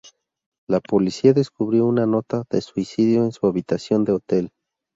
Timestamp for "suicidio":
2.61-3.23